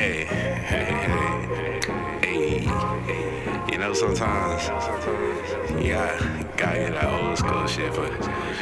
[0.00, 0.84] Hey, hey,
[2.22, 2.64] hey,
[3.04, 3.70] hey.
[3.70, 4.66] You know, sometimes,
[5.78, 6.16] yeah,
[6.56, 8.06] gotta get that old school shit for,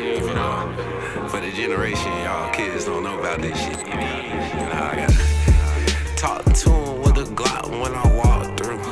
[0.02, 3.78] you know, for the generation y'all kids don't know about this shit.
[3.86, 8.82] You know, I gotta talk to him with a Glock when I walk through.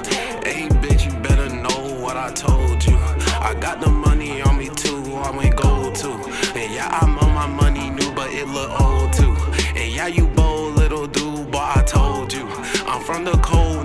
[0.44, 2.96] Hey, bitch, you better know what I told you.
[3.40, 6.12] I got the money on me too, I went gold too.
[6.54, 8.70] And yeah, I'm on my money new, but it look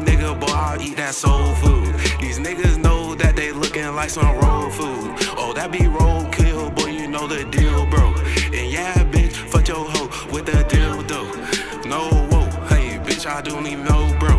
[0.02, 1.94] nigga, boy, I eat that soul food.
[2.20, 5.16] These niggas know that they looking like some road food.
[5.38, 8.14] Oh, that be roadkill, boy, you know the deal, bro.
[8.58, 11.86] And yeah, bitch, fuck your hoe with the dildo.
[11.86, 14.36] No, whoa, hey, bitch, I don't even know, bro.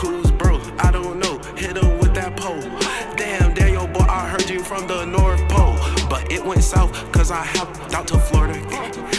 [0.00, 0.60] Who's bro?
[0.78, 1.38] I don't know.
[1.56, 2.60] Hit him with that pole.
[3.16, 5.76] Damn, Daniel, boy, I heard you from the North Pole.
[6.08, 8.58] But it went south, cause I hopped out to Florida.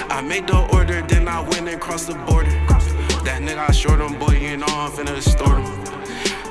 [0.10, 2.50] I made the order, then I went and crossed the border.
[3.26, 5.62] That nigga, I short him, boy, you know I'm finna store.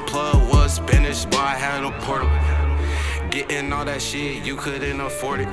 [0.06, 2.30] Plug was Spanish, but I had a portal.
[3.28, 5.48] Getting all that shit, you couldn't afford it.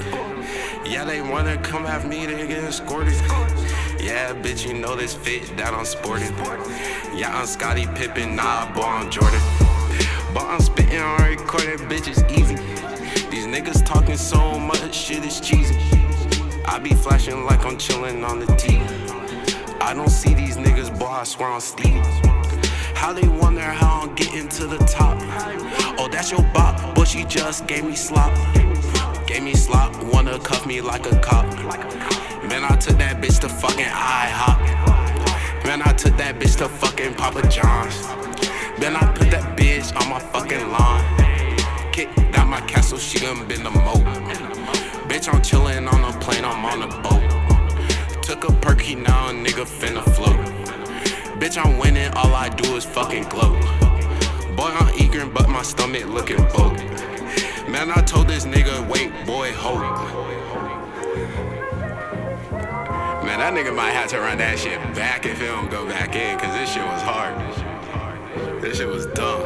[0.86, 3.16] Yeah, they wanna come have me to get escorted.
[4.00, 6.36] Yeah, bitch, you know this fit that I'm sporting.
[7.18, 9.42] Yeah, I'm Scottie Pippen, nah, boy, I'm Jordan.
[10.32, 12.58] But I'm spitting on recorded, bitch, it's easy.
[13.32, 15.76] These niggas talking so much, shit is cheesy.
[16.68, 18.86] I be flashing like I'm chilling on the TV.
[19.82, 22.25] I don't see these niggas, boy, I swear I'm Stevie.
[22.96, 25.18] How they wonder how I'm getting to the top.
[26.00, 28.34] Oh, that's your bop, but she just gave me slop.
[29.28, 31.46] Gave me slop, wanna cuff me like a cop.
[32.50, 35.66] Man, I took that bitch to fucking IHOP.
[35.66, 37.96] Man, I took that bitch to fucking Papa John's.
[38.80, 41.04] Then I put that bitch on my fucking lawn.
[41.92, 44.04] Kicked out my castle, she done been the moat.
[45.10, 48.24] Bitch, I'm chillin' on a plane, I'm on a boat.
[48.24, 50.05] Took a perky, now a nigga finna.
[51.46, 53.62] Bitch, I'm winning, all I do is fucking gloat.
[54.56, 56.76] Boy, I'm eager, but my stomach looking broke.
[57.70, 59.82] Man, I told this nigga, wait, boy, hold.
[63.24, 66.16] Man, that nigga might have to run that shit back if it don't go back
[66.16, 67.40] in, cause this shit was hard.
[68.64, 69.42] This shit was dumb.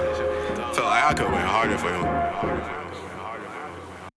[0.74, 2.89] Felt like I could went harder for him.